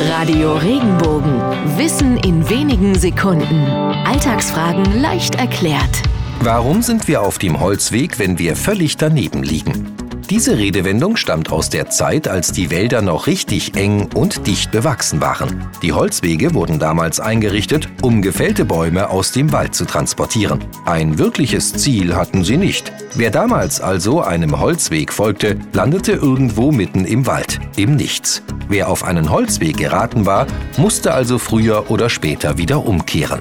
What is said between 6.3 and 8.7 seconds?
Warum sind wir auf dem Holzweg, wenn wir